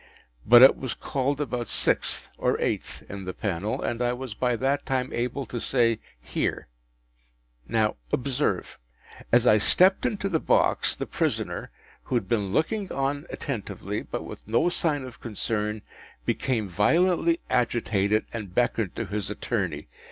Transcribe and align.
But 0.47 0.63
it 0.63 0.75
was 0.75 0.95
called 0.95 1.39
about 1.39 1.67
sixth 1.67 2.27
or 2.39 2.59
eighth 2.59 3.03
in 3.07 3.25
the 3.25 3.35
panel, 3.35 3.83
and 3.83 4.01
I 4.01 4.13
was 4.13 4.33
by 4.33 4.55
that 4.55 4.83
time 4.83 5.13
able 5.13 5.45
to 5.45 5.61
say, 5.61 5.99
“Here!” 6.19 6.65
Now, 7.67 7.97
observe. 8.11 8.79
As 9.31 9.45
I 9.45 9.59
stepped 9.59 10.07
into 10.07 10.27
the 10.27 10.39
box, 10.39 10.95
the 10.95 11.05
prisoner, 11.05 11.69
who 12.05 12.15
had 12.15 12.27
been 12.27 12.51
looking 12.51 12.91
on 12.91 13.27
attentively, 13.29 14.01
but 14.01 14.23
with 14.25 14.41
no 14.47 14.69
sign 14.69 15.03
of 15.03 15.21
concern, 15.21 15.83
became 16.25 16.67
violently 16.67 17.39
agitated, 17.51 18.25
and 18.33 18.55
beckoned 18.55 18.95
to 18.95 19.05
his 19.05 19.29
attorney. 19.29 19.87